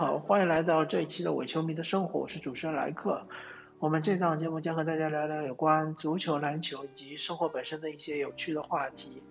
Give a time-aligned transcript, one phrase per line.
[0.00, 3.20] 好，欢迎来到这一期的伪球迷的生活，我是主持人莱克。
[3.78, 9.22] 我们这档节目将和大家聊聊有关足球、篮球以及生活本身的一些有趣的话题。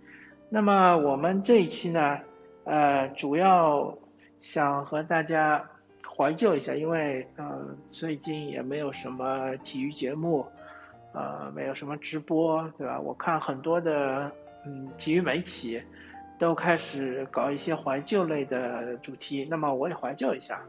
[0.47, 2.19] 那么我们这一期呢，
[2.65, 3.97] 呃，主要
[4.39, 5.67] 想和大家
[6.07, 10.45] 怀旧一下，因为呃最近也没有什么体育节目，
[11.15, 12.99] 呃，没有什么直播，对吧？
[12.99, 14.31] 我看很多的
[14.67, 15.81] 嗯体育媒体。
[16.39, 20.63] 都开始搞一些怀旧类的主题，那么我也怀旧一下，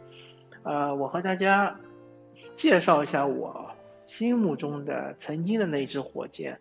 [0.64, 1.76] 呃，我和大家
[2.56, 3.70] 介绍一下我
[4.04, 6.58] 心目中的曾经的那支火箭，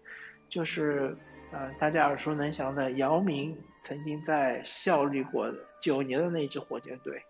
[0.48, 1.18] 就是
[1.52, 5.52] 呃大家耳熟能详的姚明曾经在效力过
[5.82, 7.24] 九年的那支火箭队。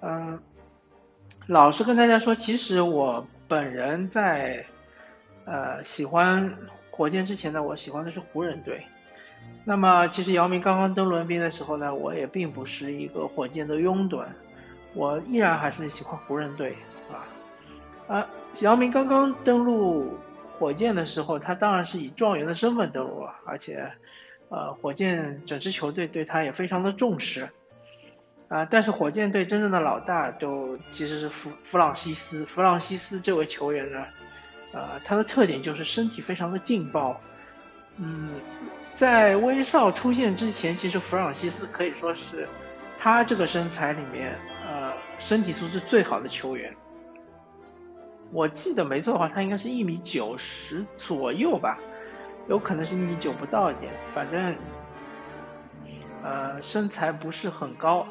[0.00, 0.40] 嗯，
[1.48, 4.64] 老实跟大家说，其实我本人在
[5.44, 6.56] 呃喜欢
[6.92, 8.86] 火箭之前呢，我喜欢的是湖人队。
[9.68, 14.24] 那么，其实姚明刚刚登陆 NBA 的时候呢，我也并不是一个火箭的拥趸，
[14.94, 16.76] 我依然还是喜欢湖人队
[17.10, 17.26] 啊。
[18.06, 18.26] 啊，
[18.60, 20.16] 姚明刚刚登陆
[20.56, 23.90] 火箭的时候，他当然是以状元的身份登陆了，而且，
[24.50, 27.48] 呃，火箭整支球队对他也非常的重视
[28.46, 28.64] 啊。
[28.70, 34.04] 但是火箭队真正的老大都其实是弗弗朗西斯，弗朗西斯这位球员呢，
[34.72, 37.20] 呃，他的特点就是身体非常的劲爆，
[37.96, 38.30] 嗯。
[38.96, 42.48] 在威少出现之前，其实弗朗西斯可以说是
[42.98, 44.34] 他这个身材里面，
[44.66, 46.74] 呃，身体素质最好的球员。
[48.32, 51.78] 我记得没错的话，他应该是一米九十左右吧，
[52.48, 54.56] 有可能是一米九不到一点，反正，
[56.22, 58.06] 呃，身材不是很高，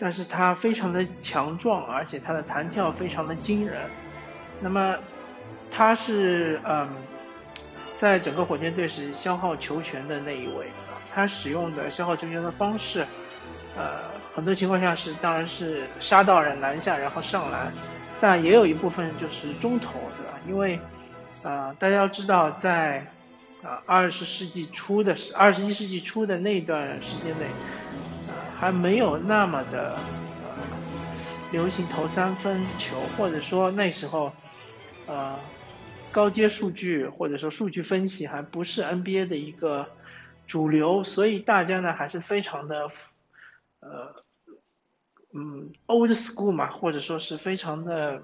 [0.00, 3.76] 但是他非常的强壮，而且他的弹跳非常的惊人。
[4.60, 4.96] 那么，
[5.70, 6.88] 他是嗯。
[7.96, 10.66] 在整个火箭队是消耗球权的那一位，
[11.14, 13.06] 他使用的消耗球权的方式，
[13.76, 14.00] 呃，
[14.34, 17.72] 很多情况下是当然是杀到人篮下然后上篮，
[18.20, 20.38] 但也有一部分就是中投，对吧？
[20.48, 20.78] 因为，
[21.42, 23.06] 呃，大家要知道，在
[23.62, 27.46] 啊二十世纪初的时，二十一世纪初的那段时间内，
[28.26, 29.96] 呃，还没有那么的
[30.42, 30.50] 呃
[31.52, 34.32] 流行投三分球，或者说那时候，
[35.06, 35.38] 呃。
[36.14, 39.88] 高阶数据或者说数据分析还不是 NBA 的一个
[40.46, 42.86] 主流，所以大家呢还是非常的
[43.80, 44.14] 呃
[45.34, 48.22] 嗯 old school 嘛，或者说是非常的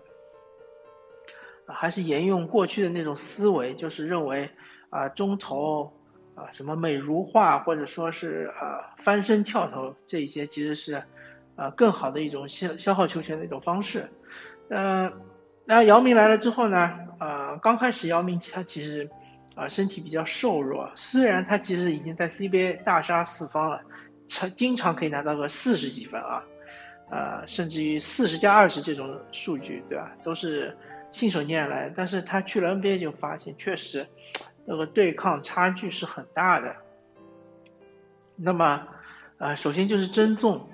[1.67, 4.51] 还是沿用过去的那种思维，就是认为
[4.91, 5.93] 啊中投
[6.37, 11.03] 啊什么美如画或者说是啊翻身跳投这一些其实是
[11.57, 14.09] 啊更好的一种消消耗球权的一种方式。
[14.69, 15.11] 呃，
[15.65, 17.09] 那姚明来了之后呢？
[17.59, 19.11] 刚开始姚明他其实
[19.55, 23.83] 啊身体比较瘦弱，虽然他其实已经在 CBA 大杀四方了，
[24.28, 26.44] 常经常可以拿到个四十几分啊，
[27.10, 30.12] 呃甚至于四十加二十这种数据，对吧？
[30.22, 30.77] 都是
[31.12, 31.93] 信手拈来。
[31.94, 34.06] 但是他去了 NBA 就发现，确实
[34.66, 36.77] 那个对抗差距是很大的。
[38.37, 38.87] 那么
[39.39, 40.69] 呃，首先就是争纵，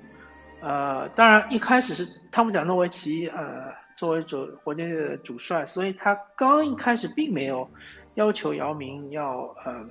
[0.60, 3.85] 呃，当然一开始是汤姆贾诺维奇，呃。
[3.97, 7.71] 作为主火箭队的主帅，所以他刚一开始并没有
[8.15, 9.87] 要求姚明要呃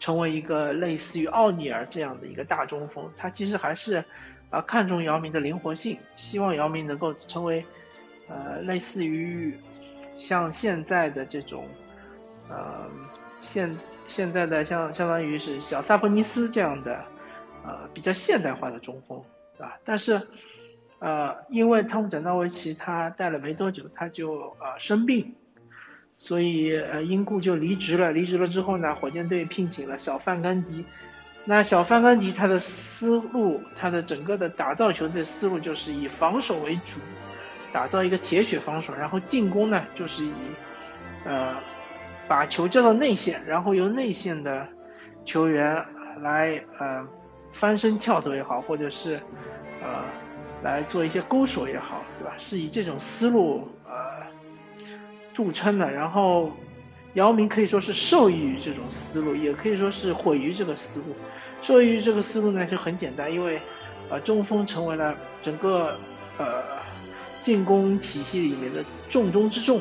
[0.00, 4.04] 成为一个类似于奥尼尔这样的一个大中锋，他其实还是
[4.50, 7.64] 啊看重姚明的灵活性，希望姚明能够成为
[8.28, 9.56] 呃类似于
[10.16, 11.64] 像现在的这种
[12.48, 12.90] 呃
[13.40, 13.78] 现
[14.08, 17.04] 现在的像相当于是小萨博尼斯这样的
[17.64, 19.22] 呃比较现代化的中锋，
[19.56, 19.78] 对吧？
[19.84, 20.26] 但是。
[21.00, 25.36] 呃，因为汤姆贾纳维奇他带了没多久，他就呃生病，
[26.16, 28.10] 所以呃因故就离职了。
[28.10, 30.84] 离职了之后呢，火箭队聘请了小范甘迪。
[31.44, 37.00] 那小范甘迪他的思路，他的整个的打造球队思路就是以防守为主，
[37.72, 40.32] 打造一个铁血防守，然后进攻呢就是以
[41.24, 41.54] 呃
[42.26, 44.66] 把球交到内线，然后由内线的
[45.24, 45.86] 球员
[46.20, 47.06] 来呃
[47.52, 49.20] 翻身跳投也好，或者是
[49.80, 50.02] 呃。
[50.62, 52.34] 来做一些勾手也好，对吧？
[52.38, 54.26] 是以这种思路呃
[55.32, 55.90] 著称的。
[55.90, 56.52] 然后
[57.14, 61.06] 姚明可以说是受益于这种思路，也可以说是毁于这个思路。
[61.62, 63.60] 受益于这个思路呢，就很简单，因为
[64.10, 65.98] 呃中锋成为了整个
[66.38, 66.62] 呃
[67.42, 69.80] 进攻体系里面的重中之重。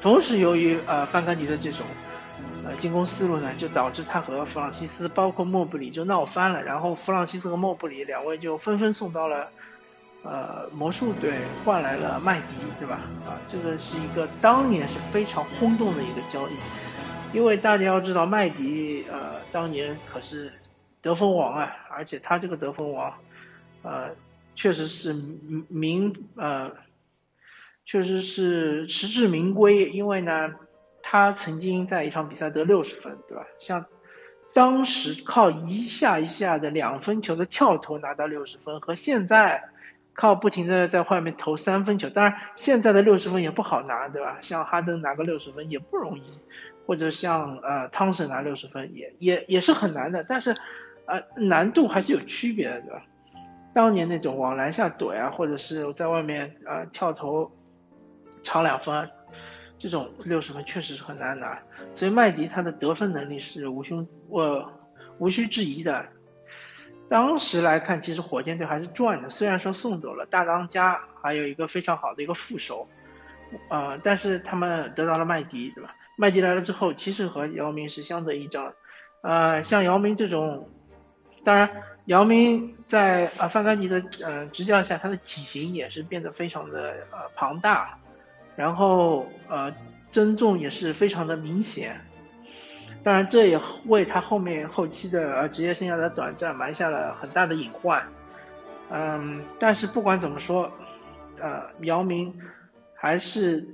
[0.00, 1.86] 同时，由于呃范甘迪的这种。
[2.80, 6.62] 进攻思路呢，就导致他和弗朗西斯，包括莫布里就闹翻了。
[6.62, 9.48] 然后弗朗西斯和莫布里两位就纷纷送到了
[10.24, 11.34] 呃魔术队，
[11.64, 13.02] 换来了麦迪，对吧？
[13.26, 20.50] 啊，这个是一个当年是非常轰动的一个交易，因为大家要知道麦迪呃当年可是
[21.02, 23.14] 得分王啊，而且他这个得分王
[23.82, 24.10] 呃
[24.56, 25.12] 确实是
[25.68, 26.72] 名呃，
[27.84, 30.50] 确实是实至名归，因为呢，
[31.12, 33.44] 他曾经在一场比赛得六十分，对吧？
[33.58, 33.84] 像
[34.54, 39.64] 当时靠一下一下的两分球的跳投拿到六十分，和现在
[40.14, 44.38] 靠不停的在外面投三分球，当然现在的六十分也不好拿，对吧？
[44.40, 46.22] 像哈登拿个六十分也不容易，
[46.86, 50.54] 或者像呃汤神拿六十分也也也是很难的，但是
[51.06, 53.02] 呃难度还是有区别的，对吧？
[53.74, 57.50] 当年那种往篮下怼啊，或者是在外面啊跳投
[58.44, 59.10] 长两分，
[59.80, 61.58] 这种六十分确实是很难拿。
[61.92, 64.70] 所以麦迪他的得分能力是无胸我
[65.18, 66.06] 无需质疑的。
[67.08, 72.86] 当时来看，其实火箭队还是赚的，虽然说送走了大当家，还有一个非常好的一个副手，
[73.68, 75.96] 呃，但是他们得到了麦迪，对吧？
[76.16, 78.74] 麦迪来了之后，其实和姚明是相得益彰。
[79.22, 80.68] 呃，像姚明这种，
[81.42, 81.70] 当然。
[82.06, 87.99] 姚明在啊范甘迪的呃执教下，他的体型也是变得非常的呃庞大，
[88.60, 89.74] 然后呃
[90.10, 91.98] 增重也是非常的明显。
[93.02, 98.06] 当然，这也为他后面后期的呃职业生涯的短暂埋下了很大的隐患。
[98.90, 100.70] 嗯，但是不管怎么说，
[101.38, 102.38] 呃，姚明
[102.94, 103.66] 还是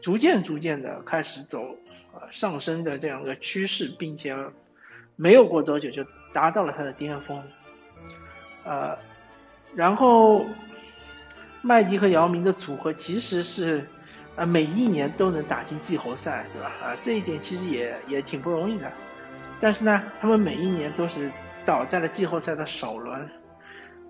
[0.00, 1.76] 逐渐逐渐的开始走
[2.12, 4.36] 呃上升的这样一个趋势，并且
[5.14, 7.40] 没有过多久就达到了他的巅峰。
[8.64, 8.98] 呃，
[9.76, 10.44] 然后
[11.60, 13.86] 麦迪和姚明的组合其实是
[14.36, 16.72] 呃每一年都能打进季后赛，对吧？
[16.82, 18.90] 啊，这一点其实也也挺不容易的。
[19.60, 21.30] 但是呢，他们每一年都是
[21.64, 23.28] 倒在了季后赛的首轮，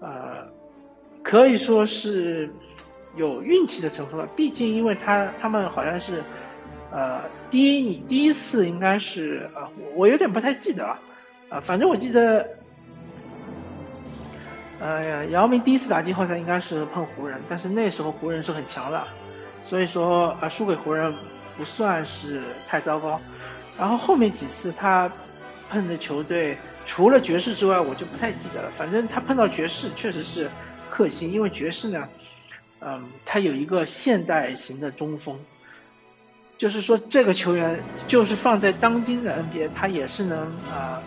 [0.01, 0.49] 呃，
[1.23, 2.51] 可以说是
[3.15, 4.27] 有运气的成分吧。
[4.35, 6.23] 毕竟，因为他他们好像是
[6.91, 10.99] 呃第一你第一次应该是呃我有点不太记得了
[11.51, 12.49] 啊，反正我记得。
[14.81, 19.07] 哎呀，姚明第一次打季后赛应该是碰湖人，但是那时候湖人是很强的，
[19.73, 21.15] 所以说啊输给湖人
[21.57, 23.19] 不算是太糟糕。
[23.79, 25.11] 然后后面几次他
[25.71, 28.71] 碰的球队除了爵士之外，我就不太记得了。
[28.71, 30.51] 反正他碰到爵士确实是
[30.91, 32.07] 克星，因为爵士呢，
[32.81, 35.41] 嗯，他有一个现代型的中锋，
[36.59, 40.39] 就是说这个球员就是放在当今的 NBA，他也是能
[40.69, 41.01] 啊。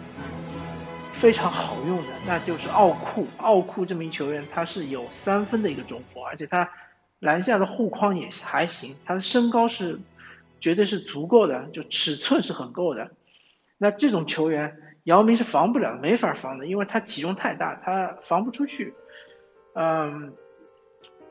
[1.11, 3.25] 非常好用的，那就是奥库。
[3.37, 6.69] 奥库这名球员，他是有三分的一个中锋，而且他
[7.25, 9.99] 篮下的护框也还行，他的身高是
[10.61, 13.09] 绝对是足够的，就尺寸是很够的。
[13.79, 18.93] 那这种球员，姚明是防不了，没法防的，因为他体重太大，他防不出去。
[19.73, 20.33] 嗯，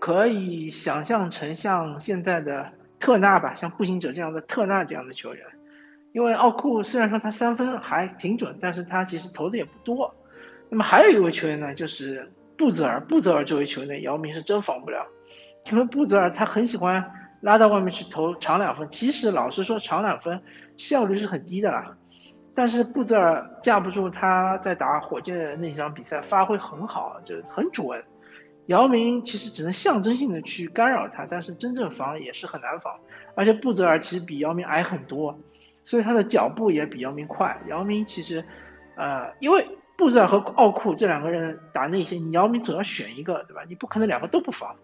[0.00, 5.46] 可以想象成像现在的特纳吧，像步行者这样的特纳这样的球员。
[6.12, 10.14] 因为奥库虽然说他三分还挺准，但是他其实投的也不多。
[10.70, 13.00] 那么还有一位球员呢，就是布泽尔。
[13.00, 15.06] 布泽尔这位球员，姚明是真防不了，
[15.70, 18.88] 因为布泽尔他很喜欢拉到外面去投长两分。
[18.90, 20.42] 其实老实说，长两分
[20.76, 21.96] 效率是很低的啦。
[22.54, 28.04] 但是布泽尔架不住他在打火箭的那几场比赛发挥很好，就很准。
[28.66, 32.94] 姚明其实只能象征性的去干扰他，但是真正防也是很难防。
[33.34, 35.38] 而且布泽尔其实比姚明矮很多。
[35.86, 37.60] 所以他的脚步也比姚明快。
[37.68, 38.42] 姚明其实，
[38.96, 39.66] 呃，因为
[39.98, 43.64] 布泽尔和奥库这两个人打内线，你姚明总要选一个，对吧？
[43.68, 44.74] 你不可能两个都不防。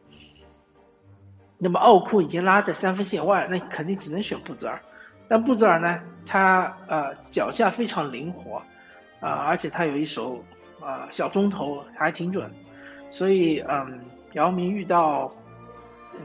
[1.63, 4.81] 那么奥库已经拉在三分线外，那肯定只能选布泽尔。
[5.29, 8.63] 但布泽尔呢，他呃脚下非常灵活，
[9.21, 10.43] 啊，而且他有一手
[10.81, 12.51] 啊小中投还挺准。
[13.11, 14.01] 所以嗯，
[14.33, 15.31] 姚明遇到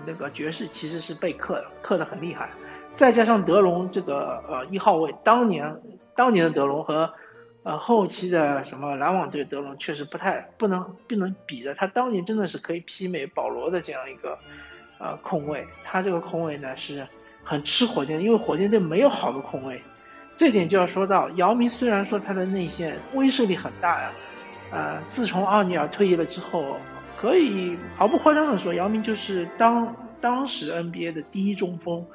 [0.06, 2.50] 那个爵士其实是被克的，克的很厉害。
[2.96, 5.82] 再加上德隆这个呃一号位，当年
[6.16, 7.14] 当年的德隆和
[7.64, 14.40] 呃后期的什么篮网队德隆确实不太不能不能比的，他当年真的是可以媲美保罗的这样一个
[15.00, 17.08] 呃控卫，他这个控卫呢是
[17.44, 19.82] 很吃火箭，因为火箭队没有好的控卫，
[20.36, 24.12] 这点就要说到姚明虽然说他的内线威慑力很大呀，
[24.72, 26.78] 呃自从奥尼尔退役了之后，
[27.18, 32.06] 可以毫不夸张的说，姚明就是当当时 NBA 的第一中锋。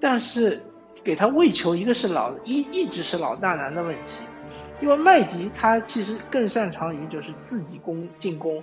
[0.00, 0.60] 但是
[1.02, 4.24] 给他喂球，一个是老一一直是老大难的问题，
[4.82, 8.62] 因为麦迪他其实更擅长于就是自己攻进攻，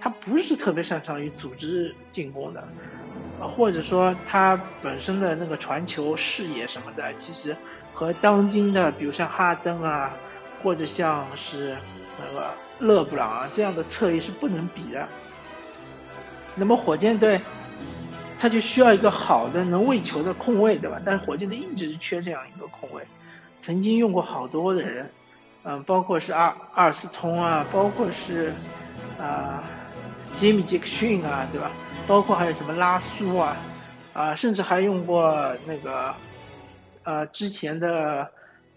[0.00, 2.60] 他不是特别擅长于组织进攻的，
[3.40, 7.56] 啊或者说他本身的那个传球视野什么的，其实
[7.92, 10.12] 和当今的比如像哈登啊，
[10.62, 11.76] 或者像是
[12.18, 15.06] 那个勒布朗啊这样的侧翼是不能比的。
[16.54, 17.40] 那么火箭队。
[18.42, 20.98] 他就需要一个好的能喂球的控卫，对吧？
[21.04, 23.06] 但是火箭队一直缺这样一个控卫，
[23.60, 25.10] 曾经用过好多的人，
[25.62, 28.54] 嗯，包括是阿阿尔斯通啊，包括是
[29.20, 29.62] 啊
[30.36, 31.70] 杰米·杰克逊啊，对吧？
[32.06, 33.56] 包括还有什么拉苏啊，
[34.12, 36.14] 啊，甚至还用过那个
[37.04, 38.30] 呃之前的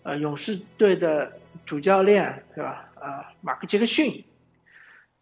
[0.03, 1.31] 呃勇士队的
[1.65, 2.89] 主教练，对吧？
[2.95, 4.25] 啊，马克·杰克逊，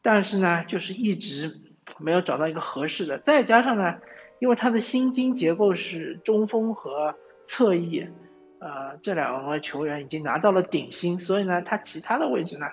[0.02, 1.60] 但是呢，就是一直
[2.00, 3.18] 没有找到一个合适的。
[3.20, 4.00] 再加上呢，
[4.40, 8.08] 因为他的薪金结构是中锋和侧翼，
[8.60, 12.68] 呃，这两位球员已经拿到了顶薪，所以呢，他其他的位置呢，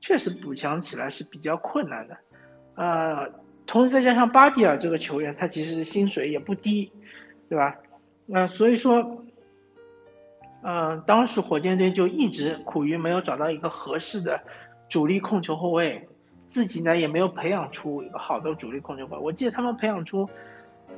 [0.00, 2.16] 确实补强起来是比较困难的。
[2.74, 3.30] 呃，
[3.66, 6.92] 同时再加上巴蒂尔这个球员，他其实薪水也不低，
[7.48, 7.76] 对吧？
[8.26, 9.24] 那所以说。
[10.62, 14.42] 嗯，当时火箭队就一直苦于没有找到一个合适的
[14.90, 16.06] 主力控球后卫，
[16.50, 19.22] 自己呢也没有培养出一个好的主力控球后卫。
[19.22, 20.28] 我记得他们培养出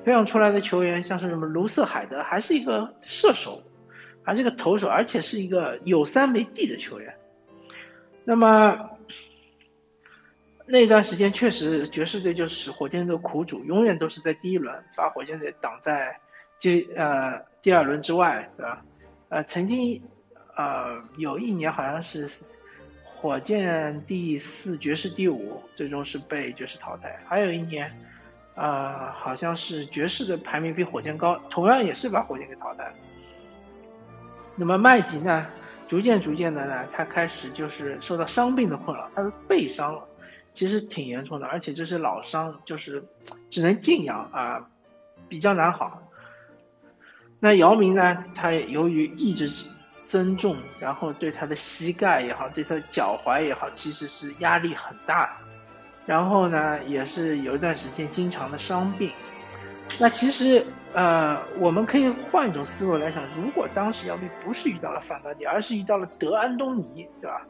[0.04, 3.62] 培养出来的球员，像是什么卢瑟海德，还是一个射手，
[4.24, 7.14] 还是个投手，而且是一个有三没地的球员。
[8.24, 8.90] 那么
[10.66, 16.18] 那段时间确实爵士队就是火箭队的苦主，永远都是在第一轮把火箭队挡在
[16.58, 18.84] 第呃第二轮之外，对吧？
[19.28, 20.02] 呃，曾经，
[20.56, 22.28] 呃，有一年好像是
[23.04, 27.18] 火箭第四，爵士第五，最终是被爵士淘汰。
[27.26, 27.90] 还有一年，
[28.54, 32.92] 呃，好像是爵士的排名比火箭高，同样也是把火箭给淘汰。
[34.54, 35.46] 那么麦迪呢，
[35.88, 40.06] 逐渐逐渐的呢，他开始就是受到伤病的困扰，他的背伤了
[40.54, 43.04] 其实挺严重的，而且这是老伤，就是
[43.50, 44.68] 只能静养啊，
[45.28, 46.02] 比较难好。
[47.40, 48.24] 那姚明呢？
[48.34, 49.50] 他由于一直
[50.00, 55.38] 增重，然后对他的膝盖也好，对他的脚踝也好，其实是压力很大。
[56.06, 59.10] 然后呢，也是有一段时间经常的伤病。
[59.98, 67.46] 那其实呃，我们可以换一种思路来想：如果当时姚明不是遇到了范德迪，而是遇到了德安东尼，对吧？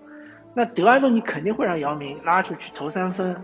[0.54, 3.36] 那德安东尼肯定会让姚明拉出去投三分，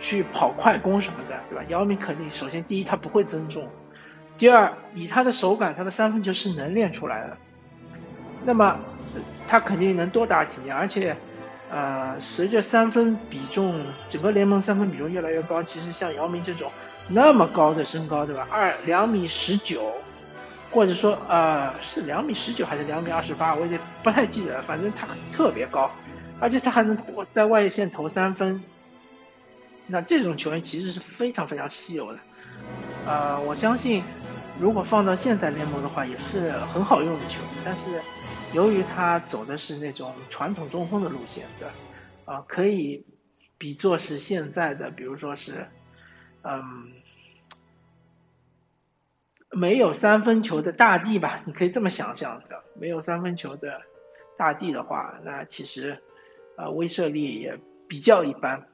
[0.00, 1.64] 去跑快攻什么的，对吧？
[1.68, 3.68] 姚明肯定首先第一他不会增重。
[4.38, 7.36] 第二，以他的手感，他的三分球是能练出来的。
[8.44, 8.78] 那么，
[9.48, 10.76] 他肯定能多打几年。
[10.76, 11.16] 而且，
[11.70, 16.70] 呃，随着三分比重，整个联盟三分比重越来越高，其实像姚明这种
[17.08, 18.46] 那么高的身高，对吧？
[18.50, 19.92] 二两米十九，
[20.70, 24.62] 或者说呃是两米十九还是两米二十八，我有点不太记得了。
[24.62, 25.90] 反正他特别高，
[26.40, 26.98] 而且他还能
[27.30, 28.62] 在外线投三分。
[29.86, 32.18] 那这种球员其实是非常非常稀有的。
[33.06, 34.02] 呃，我相信。
[34.58, 37.50] 如果放到现在联盟的话，也是很好用的球员。
[37.62, 38.00] 但是，
[38.54, 41.74] 由于他走的是那种传统中锋的路线，对吧？
[42.24, 43.04] 啊，可以
[43.58, 45.68] 比作是现在的，比如说是，
[46.42, 46.90] 嗯，
[49.50, 51.42] 没有三分球的大地吧？
[51.44, 52.64] 你可以这么想象的。
[52.80, 53.82] 没有三分球的
[54.38, 56.02] 大地的话，那其实，
[56.56, 57.58] 呃，威慑力也
[57.88, 58.66] 比较一般。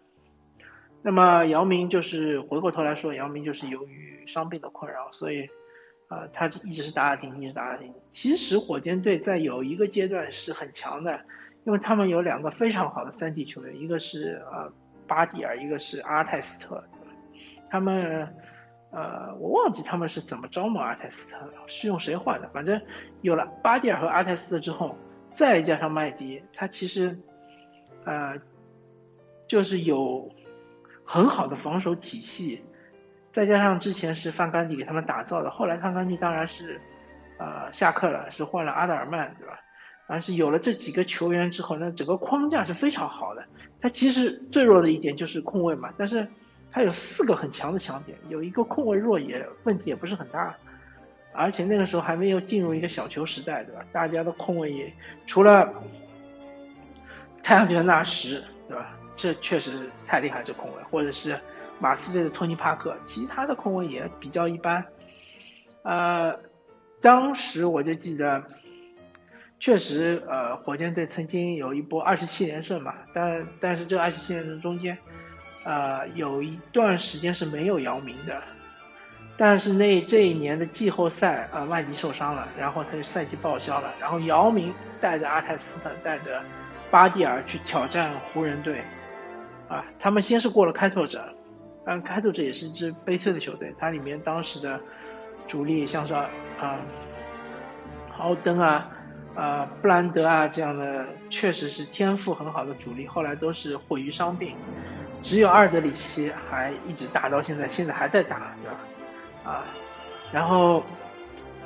[1.03, 5.49] 那么姚明就是回过头来说，姚明就是由于伤病的困扰，所以。
[6.09, 8.03] 啊，他一直是打打停停，一直打打停停。
[8.11, 11.19] 其实火箭队在有一个阶段是很强的，
[11.65, 14.71] 因为他们有两个非常好的三 D 球员，一个是呃
[15.07, 16.85] 巴蒂尔，一个是阿泰斯特。
[17.71, 18.29] 他们
[18.91, 22.49] 呃，我忘记他们是怎么招募阿泰斯特了，是用谁换的？
[22.49, 22.79] 反正
[23.23, 24.95] 有了巴蒂尔和阿泰斯特之后，
[25.33, 27.19] 再加上麦迪，他其实
[28.05, 28.35] 呃
[29.47, 30.31] 就是有
[31.05, 32.63] 很好的防守体系。
[33.33, 36.79] 再加上之前是范甘迪给他们打造的，后来范甘迪当然是，
[37.39, 39.59] 呃，下课了，是换了阿德尔曼，对吧？
[40.07, 43.43] 但是有了这几个球员之后，那整个框架是非常好的。
[43.81, 46.29] 他其实最弱的一点就是控卫嘛，但是
[46.71, 50.55] 他有四个很强的强点，有一个控卫弱也问题也不是很大，
[51.33, 53.83] 而且那个时候还没有进入一个小球时代，对吧？
[53.93, 54.93] 大家的控卫也
[55.27, 55.73] 除了
[57.43, 58.97] 太阳队的纳什，对吧？
[59.17, 61.39] 这确实太厉害，这控卫，或者是。
[61.79, 64.85] 马刺队的托尼·帕克，其他的控卫也比较一般。
[65.83, 66.39] 呃，
[67.01, 68.45] 当时我就记得，
[69.59, 74.97] 确实，呃，火箭队曾经有一波二十七连胜嘛，但但是这二十七连胜中间，
[75.65, 78.41] 呃，有一段时间是没有姚明的。
[79.37, 86.41] 但是那这一年的季后赛，呃，麦迪受伤了，然后他就赛季报销了，然后姚明带着阿泰斯特，带着
[86.93, 88.83] 巴蒂尔去挑战湖人队，
[89.67, 91.25] 啊，他们先是过了开拓者。
[91.85, 94.79] 但，开拓者也是一支悲催的球队，它里面当时的
[95.49, 96.29] 主力像是啊，
[98.19, 98.89] 奥登啊，
[99.35, 104.55] 啊，布兰德啊这样的，确实是天赋很好的主力，后来都是毁于伤病，
[105.23, 109.51] 只有阿尔德里奇还一直打到现在，现在还在打，对吧？
[109.51, 109.65] 啊，
[110.31, 110.85] 然后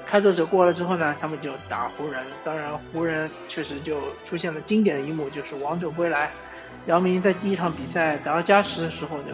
[0.06, 6.30] 开拓者过了之后呢，他们就打湖人，当然湖人确实就出现了经典的一幕，就是王者归来，
[6.86, 9.32] 姚明在第一场比赛打到加时的时候就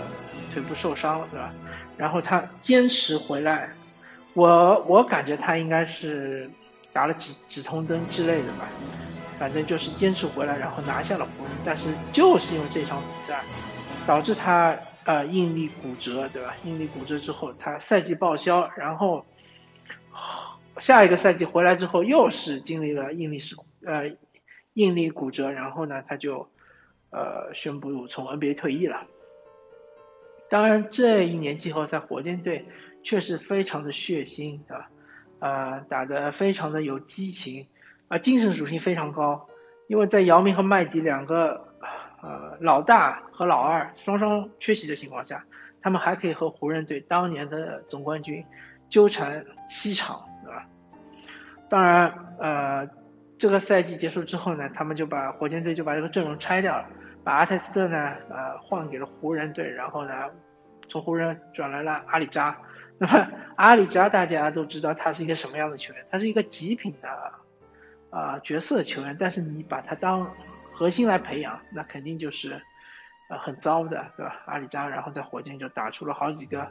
[0.53, 1.53] 腿部受伤了，对吧？
[1.99, 3.69] 然后他坚持回来，
[4.33, 6.51] 我我感觉他应该是
[6.93, 8.67] 打了止止痛针之类的吧，
[9.39, 11.53] 反正就是坚持回来，然后拿下了湖人。
[11.65, 13.41] 但是就是因为这场比赛，
[14.07, 14.75] 导致他
[15.05, 16.55] 呃应力骨折，对吧？
[16.65, 19.25] 应力骨折之后，他赛季报销，然后
[20.79, 24.13] 下一个赛季回来之后又是经历了应力事呃
[24.75, 26.49] 应力骨折，然后呢他就。
[27.15, 29.03] 呃，宣布从 NBA 退役了。
[30.49, 32.65] 当然，这一年季后赛，火箭队
[33.03, 34.91] 确实非常的血腥，对吧？
[35.39, 37.67] 呃，打得非常的有激情，
[38.09, 39.47] 啊，精神属性非常高。
[39.89, 41.69] 因为在姚明和麦迪两个
[42.23, 45.45] 呃老大和老二双双缺席的情况下，
[45.83, 48.43] 他们还可以和湖人队当年的总冠军
[48.89, 50.67] 纠缠七场，对吧？
[51.69, 52.89] 当然，呃，
[53.39, 56.87] 这个赛季结束之后呢，他们就把火箭队就把这个阵容拆掉了。
[57.25, 60.13] 把阿泰斯特呢，呃，换给了湖人队，然后呢，
[60.89, 62.57] 从湖人转来了阿里扎。
[62.99, 66.05] 那么阿里扎大家都知道他是一个什么样的球员？
[66.11, 67.33] 他是一个极品的
[68.11, 70.31] 啊角色球员，但是你把他当
[70.73, 72.61] 核心来培养，那肯定就是
[73.29, 74.43] 呃很糟的，对吧？
[74.47, 76.69] 阿里扎，然后在火箭就打出了好几个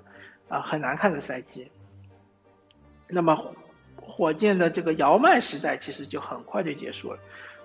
[0.50, 1.72] 啊很难看的赛季。
[3.12, 3.54] 那么
[3.96, 7.20] 火箭的这个姚麦时代其实就很快就结束了。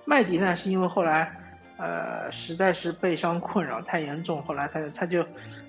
[0.05, 1.41] 麦迪呢，是因为后来。
[1.79, 5.23] 呃，实在是背伤困扰太严重，后来他他就，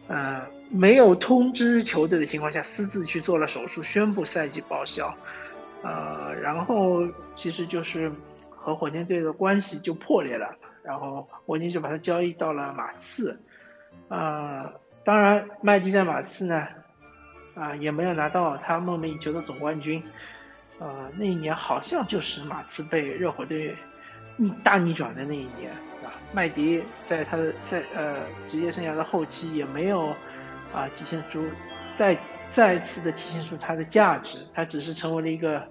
[0.07, 0.41] 呃，
[0.71, 5.13] 没有通知球队的情况下，私自去做了手术，宣布赛季报销，
[5.83, 7.05] 呃，然后
[7.35, 8.09] 其实就是
[8.49, 13.37] 和火箭队的关系就破裂了，然后火箭就把他交易到了马刺，
[14.07, 16.65] 呃，当然麦迪在马刺呢，
[17.59, 20.03] 啊，也没有拿到他梦寐以求的总冠军，
[20.79, 23.75] 呃，那一年好像就是马刺被热火队
[24.35, 25.71] 逆大逆转的那一年。
[26.33, 30.09] 麦迪在他的赛呃职业生涯的后期也没有
[30.73, 31.41] 啊体现出
[31.95, 32.17] 再
[32.49, 35.63] 再次的体现出他的价值，他只是成为了一个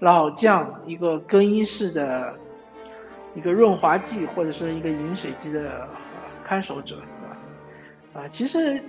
[0.00, 2.34] 老将，一个更衣室的
[3.34, 5.88] 一个润滑剂，或者说一个饮水机的
[6.44, 8.24] 看守者，对吧？
[8.24, 8.82] 啊，其实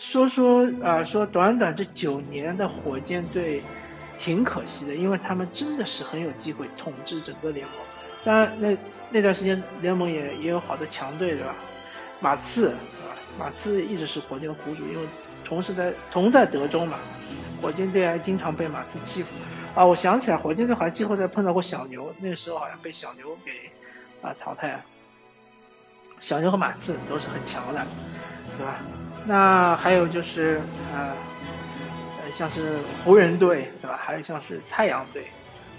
[0.00, 3.62] 说说啊说短短这九年的火箭队
[4.18, 7.76] 挺可惜的，因为他们真的是很有机会统治整个联盟。
[8.24, 8.76] 当然，那
[9.10, 11.54] 那段时间联盟也也有好的强队，对吧？
[12.18, 13.14] 马刺，对吧？
[13.38, 15.06] 马刺一直是火箭的苦主，因为
[15.44, 16.98] 同时在同在德州嘛，
[17.60, 19.28] 火箭队还经常被马刺欺负。
[19.74, 23.52] 啊，我想起来，火箭队好像季后赛碰到过小牛，那个时候好像被小牛给
[24.26, 24.82] 啊淘汰。
[26.20, 27.86] 小牛和马刺都是很强的，
[28.56, 28.80] 对吧？
[29.26, 30.60] 那还有就是
[30.92, 31.14] 呃
[32.22, 33.96] 呃，像是湖人队，对吧？
[33.96, 35.24] 还有像是太阳队。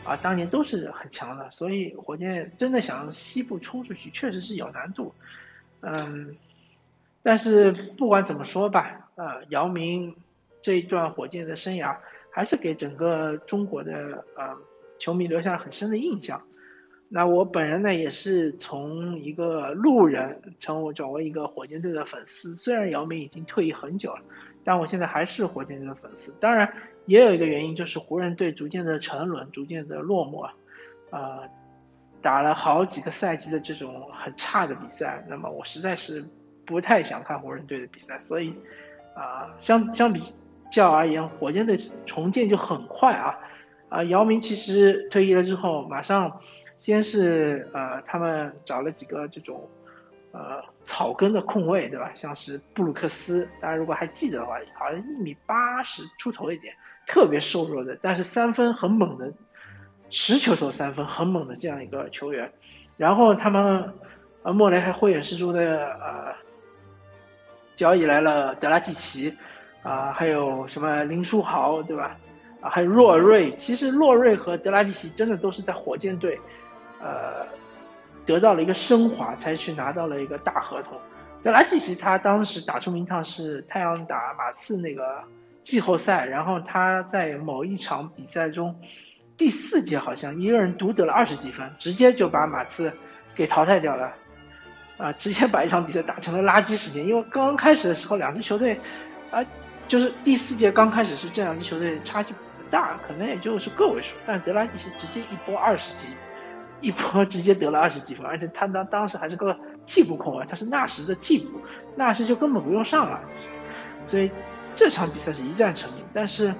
[0.04, 5.14] 啊，当年都是很强的，所以火箭真的想西部冲出去，确实是有难度。
[5.82, 6.36] 嗯，
[7.22, 10.16] 但是不管怎么说吧，呃，姚明
[10.64, 11.98] 这一段火箭的生涯，
[12.32, 14.58] 还是给整个中国的呃
[14.98, 16.42] 球迷留下了很深的印象。
[17.14, 22.56] 那我本人呢，也是从一个路人，成为转为一个火箭队的粉丝。
[22.56, 24.22] 虽然姚明已经退役很久了，
[24.64, 26.34] 但我现在还是火箭队的粉丝。
[26.40, 26.74] 当然。
[27.08, 30.52] 也有一个原因，就是湖人队逐渐的沉沦，逐渐的落寞，
[31.10, 31.42] 啊，
[32.22, 36.24] 打了好几个赛季的这种很差的比赛，那么我实在是
[36.64, 38.54] 不太想看湖人队的比赛，所以
[39.16, 40.22] 啊，相相比
[40.72, 43.40] 较而言，火箭队重建就很快啊，
[43.90, 46.40] 啊，姚明其实退役了之后，马上
[46.82, 49.70] 先是呃，他们找了几个这种。
[50.34, 52.12] 呃，草根的控卫，对吧？
[52.16, 56.74] 像是布鲁克斯，大家如果还记得的话，好像一米八十出头一点，
[57.06, 59.34] 特别瘦弱的，但是三分很猛的，
[60.10, 62.54] 持球投三分很猛的这样一个球员。
[62.96, 63.94] 然后他们，
[64.44, 66.34] 呃，莫雷还慧眼识珠的呃，
[67.76, 69.36] 交易来了德拉季奇，
[69.84, 72.18] 啊，还有什么林书豪，对吧？
[72.62, 73.54] 啊，还有洛瑞。
[73.56, 76.40] 其实洛瑞和德拉季奇真的都是在火箭队，
[77.02, 77.46] 呃。
[78.24, 80.96] 得到了一个升华，才去拿到了一个大合同。
[81.42, 85.24] 德拉季奇他当时打出名堂是太阳打马刺那个
[85.64, 88.80] 季后赛，然后他在某一场比赛中，
[89.38, 92.94] 第四节好像一个人独得了二十几分，直接就把马刺
[93.34, 94.14] 给淘汰掉了，
[94.98, 97.08] 啊，直接把一场比赛打成了垃圾时间。
[97.08, 98.80] 因为刚刚开始的时候两支球队，
[99.32, 99.44] 啊，
[99.88, 106.10] 就是第四节刚开始是这两支球队差距不大，可能也就是个位数，但德拉季奇直接一波二十几。
[106.82, 111.62] 一波直接得了二十几分，而且他当当时还是个替补控卫，他是纳什的替补，
[111.96, 113.22] 纳什就根本不用上了，
[114.04, 114.32] 所以
[114.76, 116.04] 这场比赛是一战成名。
[116.14, 116.54] 但是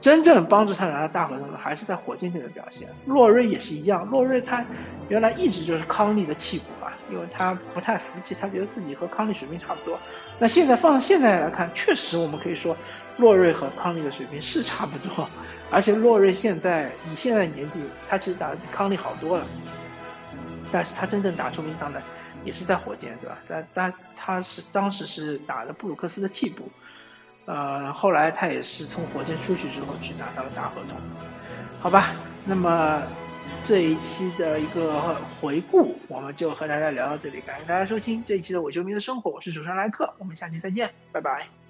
[0.00, 2.88] 真正帮助他拿到大合同的还是在火箭队的表现。
[3.06, 4.64] 洛瑞也是一样，洛瑞他
[5.08, 9.98] 原来一直就是康利的替补嘛，因为他不太服气，他觉得自己和康利水平差不多。
[10.38, 12.76] 那现在放到现在来看，确实我们可以说
[13.18, 15.28] 洛瑞和康利的水平是差不多，
[15.70, 19.44] 而且洛瑞现在以现在年纪，他其实打的比康利好多了。
[20.72, 22.02] 但是他真正打出名堂的
[22.44, 23.38] 也是在火箭，对吧？
[23.46, 26.68] 但但他是当时是打的布鲁克斯的替补。
[27.46, 30.98] 呃，后来他也是从火箭出去之后去拿到了大合同，
[31.78, 32.12] 好吧？
[32.44, 33.02] 那么
[33.64, 41.63] 这一期的一个回顾，我们就和大家聊到这里，感谢大家收听这一期的我球迷的生活，我是主持人莱克，我们下期再见，拜拜。